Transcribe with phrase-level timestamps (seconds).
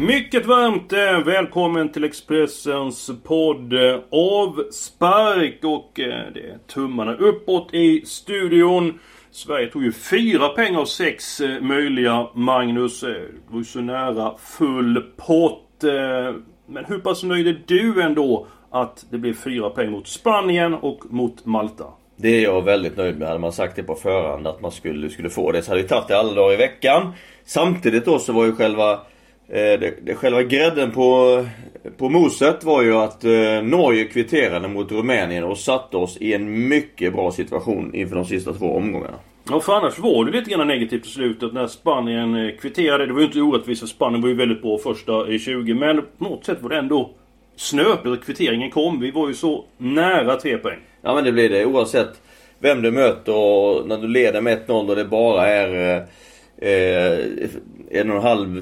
[0.00, 7.74] Mycket varmt eh, välkommen till Expressens podd eh, Avspark och eh, det är tummarna uppåt
[7.74, 8.98] i studion.
[9.30, 12.26] Sverige tog ju fyra pengar av sex möjliga.
[12.34, 15.84] Magnus, det var ju så nära full pott.
[16.66, 21.00] Men hur pass nöjd är du ändå att det blev fyra pengar mot Spanien och
[21.10, 21.84] mot Malta?
[22.16, 23.28] Det är jag väldigt nöjd med.
[23.28, 25.88] Hade man sagt det på förhand att man skulle, skulle få det så hade vi
[25.88, 27.12] tagit det alla dagar i veckan.
[27.44, 29.00] Samtidigt då så var ju själva
[29.56, 31.46] det, det, själva grädden på,
[31.96, 36.68] på moset var ju att eh, Norge kvitterade mot Rumänien och satte oss i en
[36.68, 39.16] mycket bra situation inför de sista två omgångarna.
[39.50, 43.06] Ja, för annars var det lite grann negativt i slutet när Spanien eh, kvitterade.
[43.06, 45.74] Det var ju inte orättvist för Spanien var ju väldigt bra första i 20.
[45.74, 47.10] Men på något sätt var det ändå
[47.56, 49.00] snöpligt att kvitteringen kom.
[49.00, 50.78] Vi var ju så nära tre poäng.
[51.02, 52.20] Ja men det blir det oavsett
[52.58, 56.02] vem du möter och när du leder med 1-0 och det bara är eh,
[56.60, 57.48] Eh,
[57.90, 58.56] en och en halv,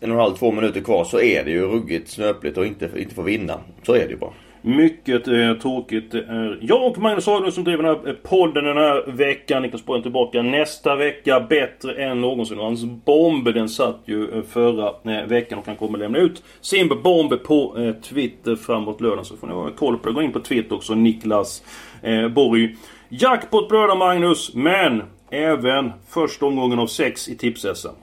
[0.00, 2.90] en och en halv, två minuter kvar så är det ju ruggigt snöpligt och inte,
[2.96, 3.60] inte få vinna.
[3.82, 4.32] Så är det ju bara.
[4.62, 6.12] Mycket eh, tråkigt.
[6.12, 9.62] Det är jag och Magnus Haglund som driver den här eh, podden den här veckan.
[9.62, 11.40] Niklas Borg är tillbaka nästa vecka.
[11.40, 12.58] Bättre än någonsin.
[12.58, 16.88] Och hans bomb den satt ju förra eh, veckan och han kommer lämna ut sin
[17.02, 19.24] bomb på eh, Twitter framåt lördagen.
[19.24, 20.14] Så får ni ha koll på det.
[20.14, 20.94] Gå in på Twitter också.
[20.94, 21.62] Niklas
[22.02, 22.76] eh, Borg.
[23.08, 24.54] Jackpot på lördag Magnus.
[24.54, 27.94] Men även första omgången av sex i tips -SM.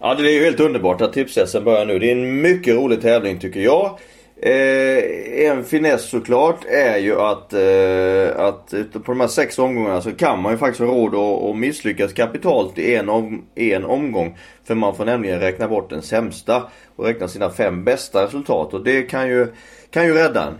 [0.00, 1.98] Ja det är ju helt underbart att tips börjar nu.
[1.98, 3.98] Det är en mycket rolig tävling tycker jag.
[4.42, 10.12] Eh, en finess såklart är ju att, eh, att på de här sex omgångarna så
[10.12, 14.38] kan man ju faktiskt ha råd att, att misslyckas kapitalt i en, om, en omgång.
[14.64, 16.62] För man får nämligen räkna bort den sämsta
[16.96, 18.74] och räkna sina fem bästa resultat.
[18.74, 19.46] Och det kan ju,
[19.90, 20.54] kan ju rädda en.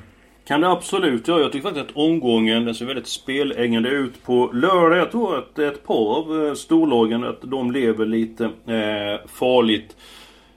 [0.47, 1.41] Kan det absolut göra.
[1.41, 4.99] Jag tycker faktiskt att omgången den ser väldigt speläggande ut på lördag.
[4.99, 9.97] Jag tror att ett par av eh, storlagen att de lever lite eh, farligt.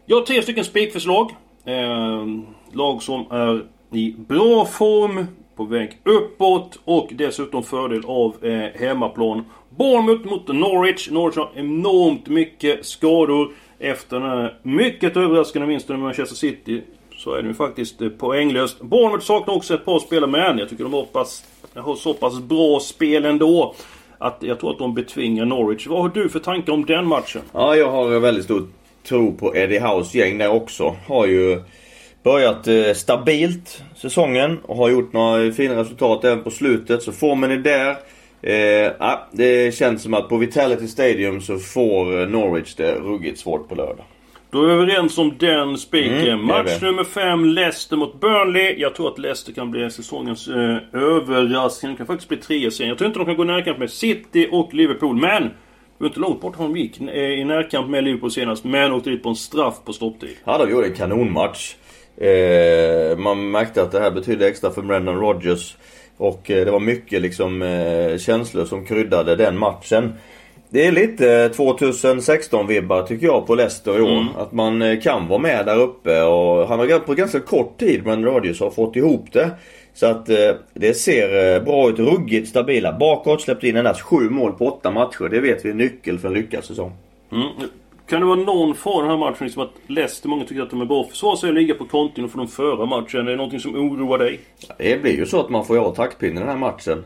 [0.05, 1.31] Jag har tre stycken spikförslag.
[1.65, 2.25] Eh,
[2.73, 9.45] lag som är i bra form, på väg uppåt och dessutom fördel av eh, hemmaplan.
[9.69, 11.09] Bournemouth mot Norwich.
[11.11, 16.81] Norwich har enormt mycket skador efter den här mycket överraskande vinsten med Manchester City.
[17.27, 18.81] Så är det ju faktiskt eh, poänglöst.
[18.81, 21.43] Bournemouth saknar också ett par spelare men jag tycker de har, pass,
[21.75, 23.75] har så pass bra spel ändå.
[24.17, 25.88] Att jag tror att de betvingar Norwich.
[25.88, 27.41] Vad har du för tankar om den matchen?
[27.53, 28.67] Ja, jag har väldigt stor
[29.07, 30.95] tro på Eddie House gäng där också.
[31.07, 31.61] Har ju
[32.23, 37.03] börjat eh, stabilt säsongen och har gjort några fina resultat även på slutet.
[37.03, 37.89] Så formen är där.
[38.41, 43.69] Eh, det känns som att på Vitality Stadium så får eh, Norwich det ruggigt svårt
[43.69, 44.05] på lördag.
[44.49, 46.27] Då är vi överens om den spiken.
[46.27, 48.75] Mm, Match nummer 5, Leicester mot Burnley.
[48.79, 51.91] Jag tror att Leicester kan bli säsongens eh, överraskning.
[51.91, 52.87] Det kan faktiskt bli trea sen.
[52.87, 55.15] Jag tror inte de kan gå i närkamp med City och Liverpool.
[55.15, 55.43] Men!
[55.43, 58.63] Det var inte långt bort de gick eh, i närkamp med Liverpool senast.
[58.63, 60.35] Men åkte dit på en straff på stopptid.
[60.43, 61.75] Ja, de gjorde en kanonmatch.
[62.17, 65.75] Eh, man märkte att det här betydde extra för Brendan Rodgers.
[66.17, 70.13] Och eh, det var mycket liksom eh, känslor som kryddade den matchen.
[70.69, 74.22] Det är lite 2016-vibbar tycker jag på Leicester i år.
[74.22, 74.28] Mm.
[74.38, 78.03] Att man eh, kan vara med där uppe och han har på ganska kort tid,
[78.03, 79.51] Brendan Rodgers, har fått ihop det.
[79.94, 80.35] Så att eh,
[80.73, 82.00] det ser eh, bra ut.
[82.00, 82.94] Ruggigt stabila.
[82.94, 85.29] Bakåt släppte in endast sju mål på åtta matcher.
[85.29, 86.91] Det vet vi är nyckel för en lyckad säsong.
[87.31, 87.47] Mm.
[88.09, 89.45] Kan det vara någon fara i den här matchen?
[89.45, 92.31] Liksom att Leicester, många tycker att de är bra försvar sig ligga på kontin och
[92.33, 93.27] de föra matchen.
[93.27, 94.39] Är det någonting som oroar dig?
[94.77, 97.03] Det blir ju så att man får ha taktpinnen i den här matchen.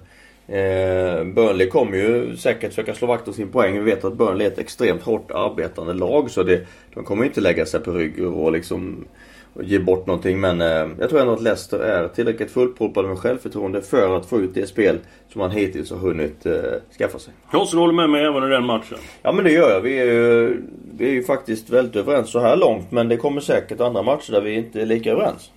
[0.52, 3.74] Eh, Burnley kommer ju säkert försöka slå vakt om sin poäng.
[3.74, 6.32] Vi vet att Burnley är ett extremt hårt arbetande lag.
[6.32, 9.06] Så det, de kommer ju inte lägga sig på rygg och liksom
[9.60, 10.40] ge bort någonting.
[10.40, 14.40] Men eh, jag tror ändå att Leicester är tillräckligt fullproppade med självförtroende för att få
[14.40, 15.00] ut det spel
[15.30, 16.54] som man hittills har hunnit eh,
[16.98, 17.34] skaffa sig.
[17.52, 18.98] Du håller med mig även i den matchen.
[19.22, 19.82] Ja men det gör jag.
[19.82, 20.62] Vi är, ju,
[20.98, 22.92] vi är ju faktiskt väldigt överens så här långt.
[22.92, 25.52] Men det kommer säkert andra matcher där vi inte är lika överens.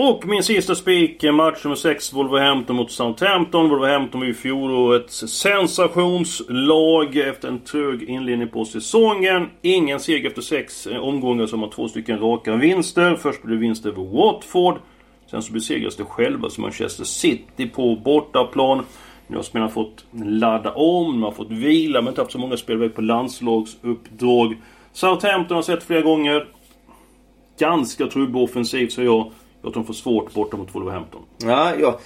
[0.00, 3.68] Och min sista spik, eh, match nummer 6, Wolverhampton mot Southampton.
[3.68, 9.50] Wolverhampton var ju fjolårets sensationslag efter en trög inledning på säsongen.
[9.62, 13.16] Ingen seger efter sex eh, omgångar som har två stycken raka vinster.
[13.16, 14.78] Först blev det vinst över Watford.
[15.30, 18.84] Sen så besegras det själva som Manchester City på bortaplan.
[19.26, 22.56] Nu har spelarna fått ladda om, de har fått vila, men inte haft så många
[22.56, 24.56] spelare på landslagsuppdrag.
[24.92, 26.48] Southampton har sett flera gånger.
[27.58, 29.32] Ganska trubbig offensivt, så jag.
[29.62, 31.22] Jag tror de får svårt borta mot Wolverhampton.
[31.38, 31.98] Ja, ja.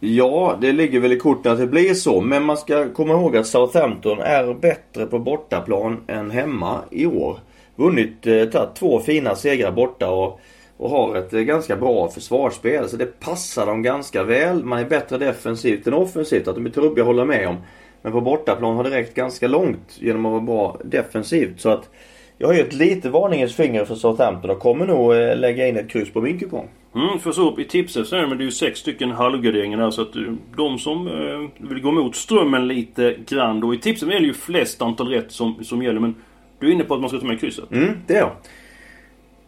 [0.00, 2.20] Ja, det ligger väl i korten att det blir så.
[2.20, 7.38] Men man ska komma ihåg att Southampton är bättre på bortaplan än hemma i år.
[7.76, 10.40] Vunnit, eh, tagit två fina segrar borta och,
[10.76, 12.88] och har ett eh, ganska bra försvarsspel.
[12.88, 14.64] Så det passar dem ganska väl.
[14.64, 16.48] Man är bättre defensivt än offensivt.
[16.48, 17.56] Att de är trubbiga håller med om.
[18.02, 21.60] Men på bortaplan har det räckt ganska långt genom att vara bra defensivt.
[21.60, 21.90] Så att
[22.38, 25.76] jag har ju ett lite varningens finger för Southampton och kommer nog eh, lägga in
[25.76, 26.68] ett kryss på min kupong.
[26.94, 29.10] Mm, för så upp i tipset så är det, men det är ju sex stycken
[29.10, 30.22] halvgarderingar där så att eh,
[30.56, 33.74] de som eh, vill gå emot strömmen lite grann då.
[33.74, 36.14] I tipset är det ju flest antal rätt som, som gäller men
[36.58, 37.70] du är inne på att man ska ta med krysset?
[37.70, 38.30] Mm, det är jag.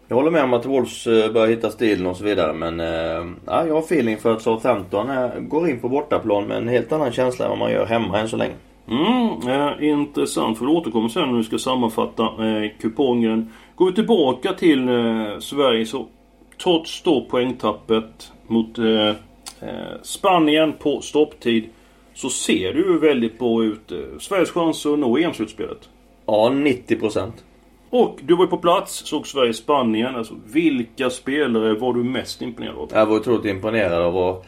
[0.09, 3.35] Jag håller med om att Wolves eh, börjar hitta stilen och så vidare men eh,
[3.47, 5.09] ja, jag har feeling för att Southampton
[5.49, 8.29] går in på bortaplan med en helt annan känsla än vad man gör hemma än
[8.29, 8.55] så länge.
[8.91, 10.59] Mm, eh, intressant.
[10.59, 13.53] För du återkommer sen när du ska sammanfatta eh, kupongen.
[13.75, 16.07] Går vi tillbaka till eh, Sverige så
[16.63, 19.09] trots då poängtappet mot eh,
[19.61, 21.65] eh, Spanien på stopptid
[22.15, 23.93] så ser det ju väldigt bra ut.
[24.19, 25.89] Sveriges chanser att nå EM-slutspelet.
[26.27, 27.33] Ja, 90%.
[27.91, 30.17] Och du var ju på plats, såg Sverige-Spanien.
[30.17, 32.89] Alltså, vilka spelare var du mest imponerad av?
[32.93, 34.45] Jag var otroligt imponerad av vad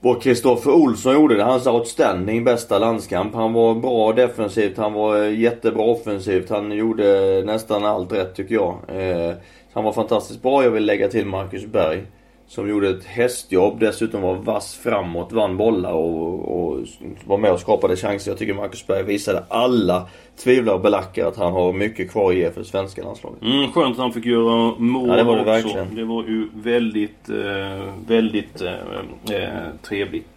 [0.00, 1.36] vad Kristoffer Olsson gjorde.
[1.36, 3.34] Det hans outstanding bästa landskamp.
[3.34, 6.50] Han var bra defensivt, han var eh, jättebra offensivt.
[6.50, 8.78] Han gjorde nästan allt rätt tycker jag.
[8.88, 9.34] Eh,
[9.72, 10.64] han var fantastiskt bra.
[10.64, 12.02] Jag vill lägga till Marcus Berg.
[12.50, 13.80] Som gjorde ett hästjobb.
[13.80, 16.78] Dessutom var vass framåt, vann bollar och, och
[17.24, 18.30] var med och skapade chanser.
[18.30, 20.08] Jag tycker Marcus Berg visade alla
[20.44, 23.42] tvivlare och belackare att han har mycket kvar att ge för det svenska landslaget.
[23.42, 25.52] Mm, skönt att han fick göra mål ja, det var det också.
[25.52, 25.94] verkligen.
[25.94, 30.28] Det var ju väldigt, eh, väldigt eh, eh, trevligt.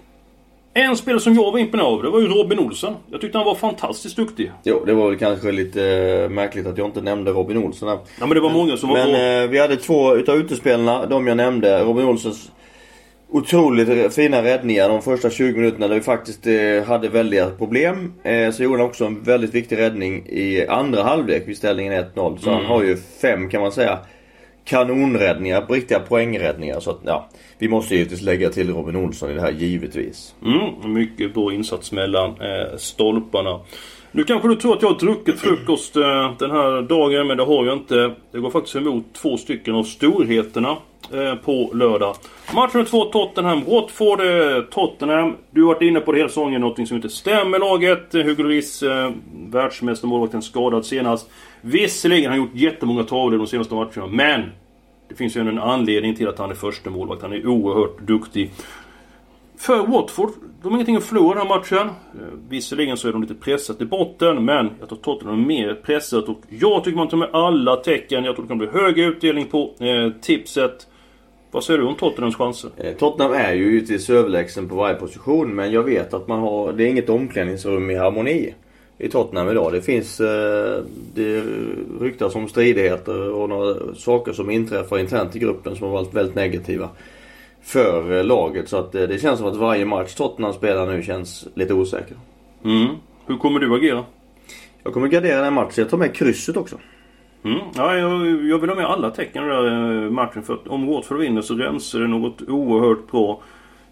[0.76, 2.94] En spelare som jag var imponerad av, det var ju Robin Olsen.
[3.12, 4.52] Jag tyckte han var fantastiskt duktig.
[4.64, 5.84] Jo, det var väl kanske lite
[6.24, 7.98] eh, märkligt att jag inte nämnde Robin Olsson här.
[8.20, 9.06] Ja men det var många som var bra.
[9.06, 11.84] Men eh, vi hade två utav utespelarna, de jag nämnde.
[11.84, 12.52] Robin Olssons
[13.32, 18.14] otroligt fina räddningar de första 20 minuterna där vi faktiskt eh, hade väldiga problem.
[18.24, 22.38] Eh, så gjorde han också en väldigt viktig räddning i andra halvlek vid ställningen 1-0.
[22.38, 22.62] Så Mm.
[22.62, 24.00] han har ju fem kan man säga
[24.66, 26.80] kanonräddningar, riktiga poängräddningar.
[26.80, 30.36] Så att ja, vi måste givetvis lägga till Robin Olsson i det här givetvis.
[30.46, 33.60] Mm, mycket bra insats mellan eh, stolparna.
[34.16, 37.44] Nu kanske du tror att jag har druckit frukost eh, den här dagen, men det
[37.44, 38.16] har jag inte.
[38.32, 40.78] Det går faktiskt emot två stycken av storheterna
[41.14, 42.16] eh, på lördag.
[42.56, 43.64] Match nummer två, Tottenham.
[43.68, 44.20] Watford,
[44.72, 45.36] Tottenham.
[45.52, 48.14] Du har varit inne på det hela säsongen, någonting som inte stämmer laget.
[48.14, 51.30] Hugo Lloris, eh, världsmästarmålvakten, skadad senast.
[51.62, 54.42] Visserligen har han gjort jättemånga tavlor de senaste matcherna, men
[55.10, 57.22] det finns ju en anledning till att han är första målvakt.
[57.22, 58.52] Han är oerhört duktig.
[59.58, 60.30] För Watford,
[60.64, 61.88] de har ingenting att förlora den här matchen.
[61.88, 65.74] Eh, visserligen så är de lite pressat i botten, men jag tror Tottenham är mer
[65.74, 68.24] pressat och jag tycker man tar med alla tecken.
[68.24, 70.88] Jag tror det kan bli hög utdelning på eh, tipset.
[71.52, 72.70] Vad säger du om Tottenhams chanser?
[72.78, 76.74] Eh, Tottenham är ju givetvis överlägsen på varje position men jag vet att man har,
[76.74, 78.54] det är inget omklädningsrum i harmoni
[78.98, 79.74] i Tottenham idag.
[79.74, 80.84] Det finns, eh,
[81.14, 81.44] det
[82.02, 86.36] ryktas om stridigheter och några saker som inträffar internt i gruppen som har varit väldigt
[86.36, 86.90] negativa
[87.64, 88.70] för eh, laget.
[88.70, 92.18] Så att eh, det känns som att varje match Tottenham spelar nu känns lite osäker.
[92.64, 92.88] Mm.
[93.26, 94.06] Hur kommer du agera?
[94.84, 95.74] Jag kommer gardera den här matchen.
[95.76, 96.78] Jag tar med krysset också.
[97.44, 97.60] Mm.
[97.76, 100.88] Ja, jag, jag vill ha med alla tecken i den eh, matchen för att om
[100.88, 103.42] Watford vinner så rensar det något oerhört bra.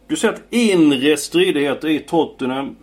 [0.08, 2.76] Du säger att inre stridigheter i Tottenham.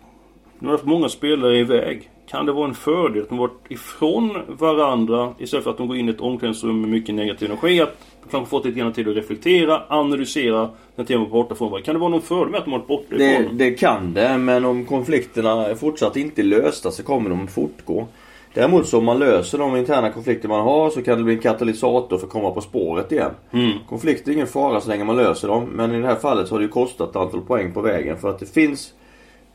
[0.59, 2.09] Nu har haft många spelare iväg.
[2.29, 5.97] Kan det vara en fördel att de varit ifrån varandra istället för att de går
[5.97, 7.81] in i ett omklädningsrum med mycket negativ energi?
[7.81, 11.71] Att de kanske fått lite grann tid att reflektera, analysera den tiden var borta från
[11.71, 11.85] varandra.
[11.85, 13.57] Kan det vara någon fördel med att de varit borta Det, ifrån?
[13.57, 18.07] det kan det, men om konflikterna fortsatt inte är lösta så kommer de att fortgå.
[18.53, 21.39] Däremot så om man löser de interna konflikter man har så kan det bli en
[21.39, 23.31] katalysator för att komma på spåret igen.
[23.51, 23.71] Mm.
[23.89, 25.65] Konflikter är ingen fara så länge man löser dem.
[25.65, 28.17] Men i det här fallet så har det ju kostat ett antal poäng på vägen.
[28.17, 28.93] För att det finns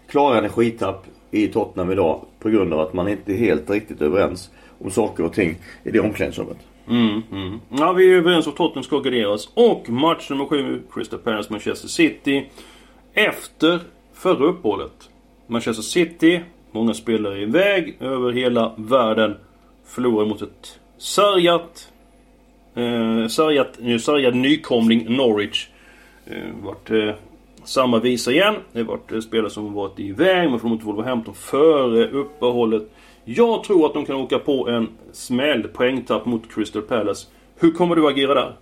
[0.08, 2.20] klara energitapp i Tottenham idag.
[2.38, 5.90] På grund av att man inte är helt riktigt överens om saker och ting i
[5.90, 6.58] det omklädningsrummet.
[6.88, 7.60] Mm, mm.
[7.68, 9.48] Ja, vi är överens om att Tottenham ska garderas.
[9.54, 12.46] Och match nummer 7, Crystal Palace Manchester City.
[13.14, 13.80] Efter
[14.14, 15.10] förra uppehållet.
[15.46, 19.36] Manchester City, många spelare iväg över hela världen.
[19.86, 21.88] Förlorar mot ett sargat...
[22.74, 25.68] Eh, sargat, sargad nykomling Norwich.
[26.26, 27.14] Eh, vart eh,
[27.64, 28.54] samma visa igen.
[28.72, 30.50] Det har varit eh, spelare som varit iväg.
[30.50, 32.82] men får mot Wolverhampton före uppehållet.
[33.24, 37.26] Jag tror att de kan åka på en smäll poängtapp mot Crystal Palace.
[37.58, 38.56] Hur kommer du agera där?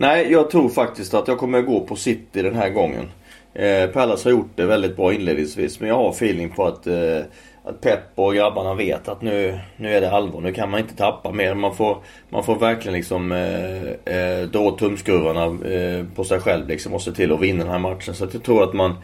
[0.00, 3.10] Nej, jag tror faktiskt att jag kommer gå på City den här gången.
[3.54, 7.18] Eh, Pallas har gjort det väldigt bra inledningsvis men jag har feeling på att, eh,
[7.64, 10.40] att Pep och grabbarna vet att nu, nu är det allvar.
[10.40, 11.54] Nu kan man inte tappa mer.
[11.54, 16.68] Man får, man får verkligen liksom eh, eh, dra åt tumskruvarna eh, på sig själv
[16.68, 18.14] liksom och se till att vinna den här matchen.
[18.14, 18.94] Så att jag tror att man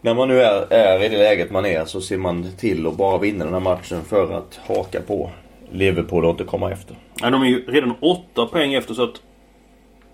[0.00, 2.96] när man nu är, är i det läget man är så ser man till att
[2.96, 5.30] bara vinna den här matchen för att haka på
[5.70, 6.96] Liverpool och inte komma efter.
[7.20, 9.22] Ja, de är ju redan åtta poäng efter så att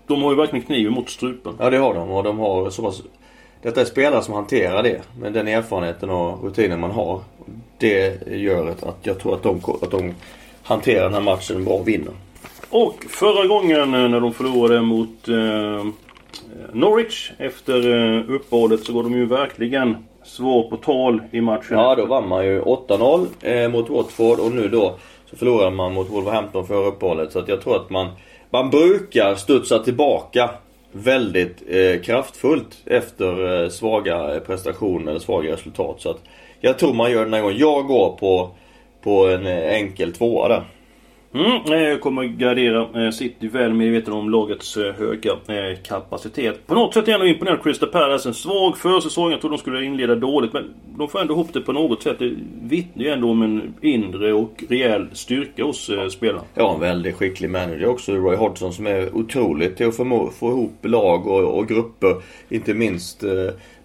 [0.07, 1.53] de har ju verkligen kniven mot strupen.
[1.59, 3.01] Ja det har de och de har så pass...
[3.61, 7.21] Detta är spelare som hanterar det med den erfarenheten och rutinen man har.
[7.77, 10.13] Det gör att jag tror att de, att de
[10.63, 12.13] hanterar den här matchen bra och vinner.
[12.69, 15.85] Och förra gången eh, när de förlorade mot eh,
[16.73, 21.77] Norwich efter eh, uppehållet så går de ju verkligen svår på tal i matchen.
[21.77, 24.95] Ja då vann man ju 8-0 eh, mot Watford och nu då
[25.29, 27.31] så förlorar man mot Wolverhampton före uppehållet.
[27.31, 28.07] Så att jag tror att man,
[28.49, 30.49] man brukar studsa tillbaka
[30.91, 36.01] väldigt eh, kraftfullt efter eh, svaga eh, prestationer eller svaga resultat.
[36.01, 36.21] Så att
[36.61, 37.57] jag tror man gör det den här gången.
[37.57, 38.49] Jag går på,
[39.03, 40.63] på en eh, enkel tvåa där.
[41.37, 45.31] Mm, eh, jag kommer gardera eh, City väl medveten om lagets eh, höga
[45.83, 46.67] kapacitet.
[46.67, 48.29] På något sätt är jag ändå imponerad Crystal Palace.
[48.29, 49.31] En svag försäsong.
[49.31, 50.53] Jag trodde de skulle inleda dåligt.
[50.53, 52.19] Men de får ändå ihop det på något sätt.
[52.19, 56.43] Det vittnar ju ändå om en inre och rejäl styrka hos spelarna.
[56.53, 58.11] Ja, en väldigt skicklig manager också.
[58.11, 62.15] Roy Hodgson som är otroligt till att få, få ihop lag och, och grupper.
[62.49, 63.23] Inte minst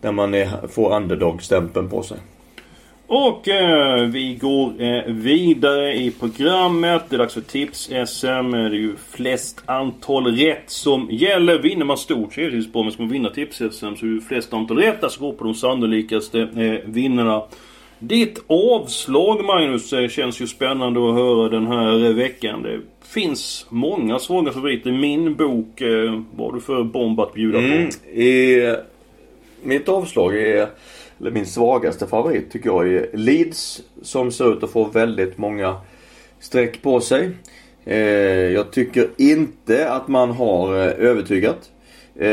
[0.00, 2.18] när man är, får underdog-stämpeln på sig.
[3.14, 7.02] Och eh, vi går eh, vidare i programmet.
[7.08, 8.50] Det är dags för tips-SM.
[8.50, 11.58] Det är ju flest antal rätt som gäller.
[11.58, 12.82] Vinner man stort så är det ju bra.
[12.82, 15.04] Men ska man vinna tips-SM så är det flest antal rätt.
[15.04, 17.42] Alltså gå på de sannolikaste eh, vinnarna.
[17.98, 22.62] Ditt avslag Magnus eh, känns ju spännande att höra den här veckan.
[22.62, 24.92] Det finns många svaga favoriter.
[24.92, 28.20] Min bok, eh, vad har du för bomb att bjuda mm, på?
[28.20, 28.76] I,
[29.62, 30.68] mitt avslag är
[31.22, 33.82] eller min svagaste favorit tycker jag är Leeds.
[34.02, 35.76] Som ser ut att få väldigt många
[36.40, 37.30] streck på sig.
[37.84, 37.96] Eh,
[38.52, 41.70] jag tycker inte att man har eh, övertygat.
[42.14, 42.26] Eh,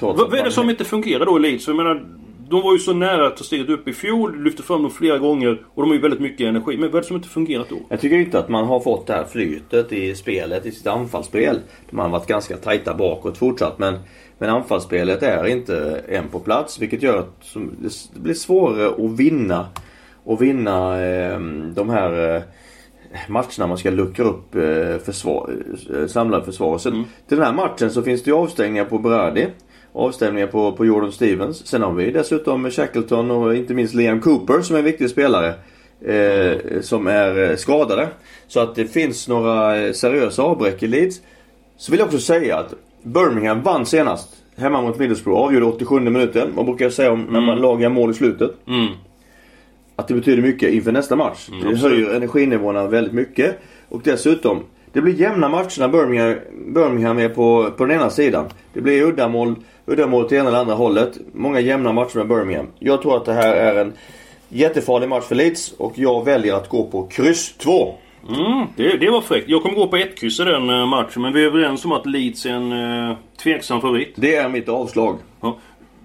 [0.00, 1.66] Vad är det som inte fungerar då i Leeds?
[1.66, 2.06] Jag menar,
[2.50, 5.18] de var ju så nära att ta steget upp i fjol, lyfte fram dem flera
[5.18, 6.76] gånger och de har ju väldigt mycket energi.
[6.76, 7.76] Men vad är det som inte fungerat då?
[7.88, 11.60] Jag tycker inte att man har fått det här flytet i spelet, i sitt anfallsspel.
[11.90, 13.98] Man har varit ganska tajta bakåt fortsatt men
[14.38, 17.54] men anfallsspelet är inte än på plats vilket gör att
[18.14, 19.66] det blir svårare att vinna
[20.24, 21.40] och vinna eh,
[21.74, 22.42] de här eh,
[23.28, 25.50] matcherna man ska luckra upp eh, försvar,
[25.94, 26.78] eh, samlade försvar.
[26.78, 27.04] Sen, mm.
[27.28, 29.46] Till den här matchen så finns det ju avstängningar på Brady.
[29.96, 31.66] Avstängningar på, på Jordan Stevens.
[31.66, 35.54] Sen har vi dessutom Shackleton och inte minst Liam Cooper som är en viktig spelare.
[36.06, 38.08] Eh, som är eh, skadade.
[38.46, 41.20] Så att det finns några eh, seriösa avbräck i Leeds.
[41.76, 44.28] Så vill jag också säga att Birmingham vann senast.
[44.56, 45.40] Hemma mot Middlesbrough.
[45.40, 46.52] Avgjorde 87 minuten.
[46.54, 48.50] Vad brukar jag säga om när man lagar mål i slutet?
[48.66, 48.88] Mm.
[49.96, 51.48] Att det betyder mycket inför nästa match.
[51.48, 53.58] Mm, det höjer energinivåerna väldigt mycket.
[53.88, 56.34] Och dessutom, det blir jämna matcher när Birmingham,
[56.74, 58.46] Birmingham är på, på den ena sidan.
[58.72, 59.54] Det blir uddamål,
[59.86, 61.18] uddamål till ena eller andra hållet.
[61.32, 62.66] Många jämna matcher med Birmingham.
[62.78, 63.92] Jag tror att det här är en
[64.48, 67.94] jättefarlig match för Leeds och jag väljer att gå på kryss 2.
[68.28, 69.48] Mm, det, det var fräckt.
[69.48, 71.22] Jag kommer gå på ett kryss i den uh, matchen.
[71.22, 74.12] Men vi är överens om att Leeds är en uh, tveksam favorit.
[74.16, 75.18] Det är mitt avslag.
[75.40, 75.58] Ja.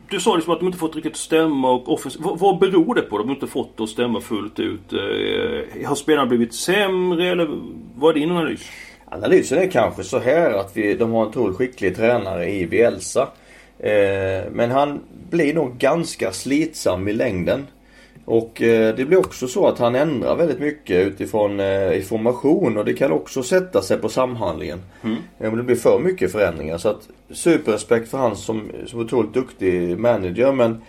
[0.09, 2.17] Du sa liksom att de inte fått riktigt stämma och offens...
[2.19, 3.17] vad, beror det på?
[3.17, 4.93] De har inte fått det att stämma fullt ut.
[4.93, 7.49] Uh, har spelarna blivit sämre eller
[7.95, 8.71] vad är din analys?
[9.11, 13.29] Analysen är kanske så här att vi, de har en otroligt skicklig tränare i Bielsa.
[13.79, 17.67] Eh, men han blir nog ganska slitsam i längden.
[18.25, 22.85] Och eh, det blir också så att han ändrar väldigt mycket utifrån eh, information och
[22.85, 24.81] det kan också sätta sig på samhandlingen.
[25.03, 25.17] Mm.
[25.37, 26.77] Om det blir för mycket förändringar.
[26.77, 30.81] Så att superrespekt för han som, som otroligt duktig manager men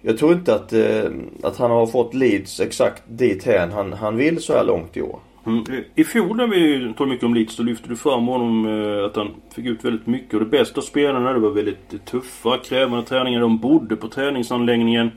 [0.00, 0.72] jag tror inte att,
[1.42, 5.02] att han har fått Leeds exakt dit hän han, han vill så här långt i
[5.02, 5.18] år.
[5.46, 5.64] Mm.
[5.94, 9.16] I fjol när vi talade mycket om Leeds så lyfte du fram honom eh, att
[9.16, 10.34] han fick ut väldigt mycket.
[10.34, 13.40] Och det bästa spelarna det var väldigt tuffa, krävande träningar.
[13.40, 15.10] De bodde på träningsanläggningen.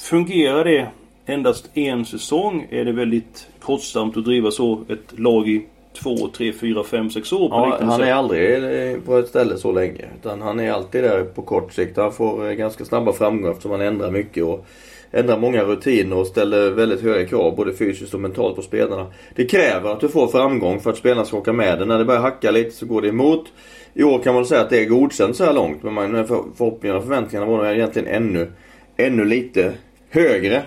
[0.00, 0.86] Fungerar det
[1.26, 5.66] endast en säsong är det väldigt kostsamt att driva så ett lag i
[6.02, 7.48] två, tre, fyra, fem, sex år.
[7.48, 8.08] På ja, han sätt.
[8.08, 10.04] är aldrig eh, på ett ställe så länge.
[10.20, 11.96] Utan han är alltid där på kort sikt.
[11.96, 14.44] Han får eh, ganska snabba framgångar eftersom han ändrar mycket.
[14.44, 14.66] Och
[15.12, 19.06] ändrar många rutiner och ställer väldigt höga krav både fysiskt och mentalt på spelarna.
[19.34, 21.88] Det kräver att du får framgång för att spelarna ska åka med.
[21.88, 23.52] När det börjar hacka lite så går det emot.
[23.94, 25.82] I år kan man säga att det är godkänt så här långt.
[25.82, 28.52] Men förhoppningarna och förväntningarna var nog egentligen ännu,
[28.96, 29.72] ännu lite
[30.10, 30.62] högre.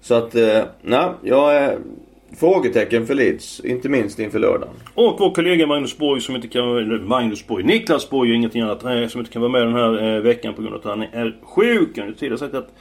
[0.00, 1.78] Så att, eh, nej, jag är
[2.36, 3.60] frågetecken för Leeds.
[3.60, 4.74] Inte minst inför lördagen.
[4.94, 6.76] Och vår kollega Magnus Borg som inte kan...
[6.76, 7.64] Eller Magnus Borg.
[7.64, 8.84] Niklas Borg och ingenting annat.
[8.84, 11.02] Eh, som inte kan vara med den här eh, veckan på grund av att han
[11.02, 11.90] är sjuk.
[11.94, 12.74] Jag har tidigare sagt att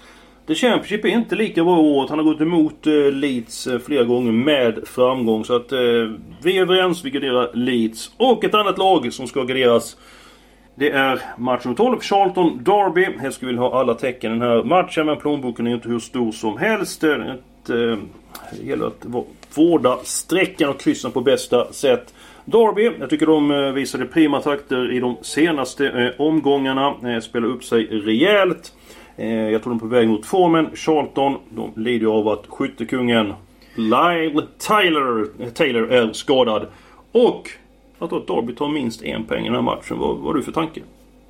[0.48, 2.10] The Championship är inte lika bra i året.
[2.10, 5.46] Han har gått emot eh, Leeds eh, flera gånger med framgång.
[5.46, 5.80] Så att eh,
[6.44, 7.06] vi är överens.
[7.06, 8.12] Vi garderar Leeds.
[8.18, 9.98] Och ett annat lag som ska garderas.
[10.75, 13.08] Det är match nummer 12, Charlton Derby.
[13.20, 16.00] Här skulle vi ha alla tecken i den här matchen, men plånboken är inte hur
[16.00, 17.01] stor som helst.
[17.01, 18.04] Det, är ett, eh,
[18.60, 19.06] det gäller att
[19.56, 22.13] vårda sträckan och kryssen på bästa sätt.
[22.46, 26.96] Derby, jag tycker de eh, visade prima takter i de senaste eh, omgångarna.
[27.04, 28.74] Eh, spelar upp sig rejält.
[29.17, 30.69] Eh, jag tror de är på väg mot formen.
[30.75, 33.33] Charlton, de lider ju av att skyttekungen
[33.75, 36.67] Lyle Taylor, eh, Taylor är skadad.
[37.12, 37.50] Och
[38.00, 40.00] att då att Derby tar minst en poäng i den här matchen.
[40.00, 40.81] Vad vad har du för tanke?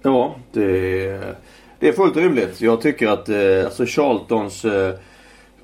[0.01, 1.35] Ja, det är,
[1.79, 2.61] det är fullt rimligt.
[2.61, 4.93] Jag tycker att eh, alltså Charltons eh,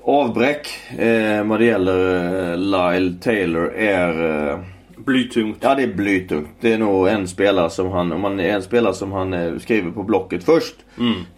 [0.02, 4.48] avbräck eh, vad det gäller eh, Lyle Taylor är...
[4.50, 4.58] Eh,
[4.96, 5.58] Eh, Blytungt.
[5.60, 6.48] ja, det är blytungt.
[6.60, 9.58] Det är nog en spelare som han, om man är en spelare som han eh,
[9.58, 10.74] skriver på blocket först.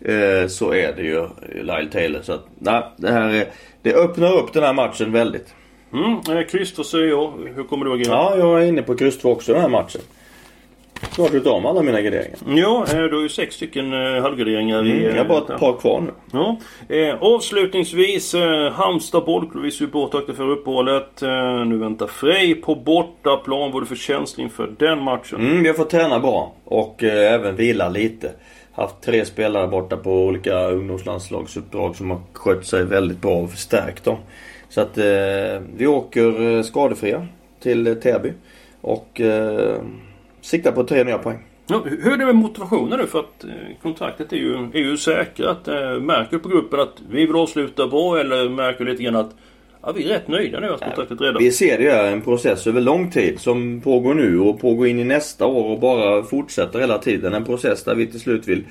[0.01, 2.21] Eh, så är det ju Lyle Taylor.
[2.23, 3.47] Så att, nej, det här är,
[3.83, 5.55] det öppnar upp den här matchen väldigt.
[5.93, 7.33] Mm, eh, kryss, jag?
[7.55, 8.09] Hur kommer du agera?
[8.13, 10.01] Ja, jag är inne på kryss två också den här matchen.
[11.17, 12.39] Snart utav om alla mina garderingar.
[12.47, 14.91] Ja, eh, du har ju sex stycken eh, halvgarderingar i...
[14.91, 16.11] Mm, jag eh, har bara ett par kvar nu.
[16.33, 16.57] Ja.
[16.97, 21.23] Eh, avslutningsvis, eh, Halmstad bollklubb vi supportakter för uppehållet.
[21.23, 23.71] Eh, nu väntar Frej på bortaplan.
[23.71, 25.41] Vad är du för känsla inför den matchen?
[25.41, 28.31] Mm, vi har fått träna bra och eh, även vila lite.
[28.73, 34.05] Haft tre spelare borta på olika ungdomslandslagsuppdrag som har skött sig väldigt bra och förstärkt
[34.05, 34.17] dem.
[34.69, 37.27] Så att eh, vi åker eh, skadefria
[37.63, 38.33] till eh, Täby.
[38.81, 39.77] Och eh,
[40.47, 41.39] siktar på tre nya poäng.
[41.67, 43.07] Ja, hur är det med motivationen nu?
[43.07, 43.51] För att eh,
[43.83, 45.69] kontraktet är ju, är ju säkrat.
[45.69, 49.17] Eh, märker du på gruppen att vi vill avsluta bra eller märker du lite grann
[49.17, 49.31] att
[49.83, 51.43] ja, vi är rätt nöjda nu att kontraktet redan?
[51.43, 54.99] Vi ser det är en process över lång tid som pågår nu och pågår in
[54.99, 57.35] i nästa år och bara fortsätter hela tiden.
[57.35, 58.65] En process där vi till slut vill,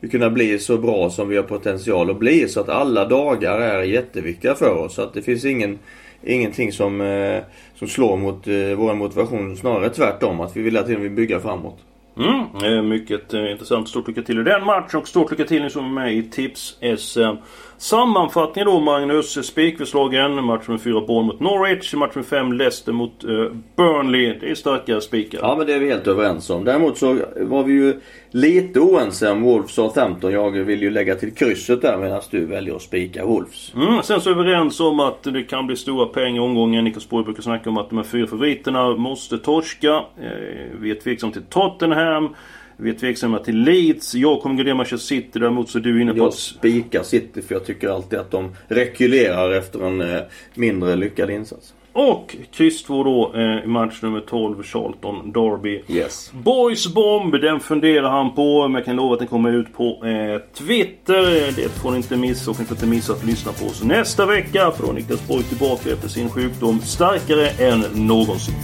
[0.00, 2.48] vill kunna bli så bra som vi har potential att bli.
[2.48, 4.94] Så att alla dagar är jätteviktiga för oss.
[4.94, 5.78] Så att det finns ingen,
[6.22, 7.42] ingenting som, eh,
[7.74, 9.56] som slår mot eh, vår motivation.
[9.56, 10.40] Snarare tvärtom.
[10.40, 11.78] Att vi vill hela tiden vill bygga framåt.
[12.18, 13.88] Mm, eh, mycket eh, intressant.
[13.88, 16.22] Stort lycka till i den matchen och stort lycka till ni som är med i
[16.22, 17.36] Tips-SM.
[17.78, 19.46] Sammanfattning då Magnus.
[19.46, 20.44] Spikförslagen.
[20.44, 21.94] Match med 4 Bournemouth Norwich.
[21.94, 23.30] Match med 5 Leicester mot eh,
[23.76, 24.38] Burnley.
[24.40, 25.38] Det är starka spikar.
[25.42, 26.64] Ja men det är vi helt överens om.
[26.64, 30.32] Däremot så var vi ju lite oense om Wolves Southampton.
[30.32, 33.74] Jag vill ju lägga till krysset där medan du väljer att spika Wolves.
[33.74, 36.84] Mm, sen så är vi överens om att det kan bli stora pengar i omgången.
[36.84, 39.94] Niklas Borg brukar snacka om att de här fyra favoriterna måste torska.
[39.96, 42.34] Eh, vi är tveksamma till Tottenham.
[42.80, 44.14] Vi är tveksamma till Leeds.
[44.14, 45.38] Jag kommer gardera Manchester City.
[45.38, 48.56] Däremot så är du inne på Jag spikar City för jag tycker alltid att de
[48.68, 50.20] rekylerar efter en eh,
[50.54, 51.74] mindre lyckad insats.
[51.92, 55.82] Och kryss 2 då eh, i match nummer 12, Charlton Derby.
[55.88, 56.32] Yes.
[56.32, 58.68] Boys Bomb, den funderar han på.
[58.68, 61.52] Men jag kan lova att den kommer ut på eh, Twitter.
[61.56, 64.70] Det får ni inte missa och inte missa att lyssna på oss nästa vecka.
[64.70, 68.54] För då är Niklas Borg tillbaka efter sin sjukdom starkare än någonsin.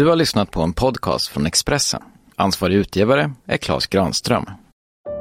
[0.00, 2.02] Du har lyssnat på en podcast från Expressen.
[2.36, 4.50] Ansvarig utgivare är Klas Granström.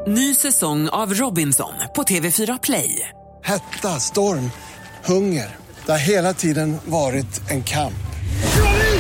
[0.07, 3.09] Ny säsong av Robinson på TV4 Play.
[3.43, 4.51] Hetta, storm,
[5.05, 5.55] hunger.
[5.85, 7.93] Det har hela tiden varit en kamp.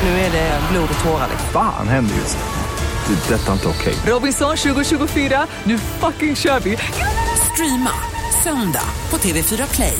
[0.03, 1.29] Nu är det blod och tårar.
[1.53, 3.15] Fan händer just nu.
[3.15, 3.33] Det.
[3.33, 4.13] är Detta är inte okej.
[4.13, 6.77] Robinson 2024, nu fucking kör vi!
[7.53, 7.93] Streama
[8.43, 9.97] söndag på TV4 Play.